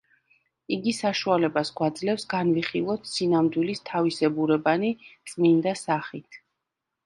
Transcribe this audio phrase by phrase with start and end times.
[0.77, 4.93] იგი საშუალებას გვაძლევს განვიხილოთ სინამდვილის თავისებურებანი
[5.35, 6.45] „წმინდა სახით“.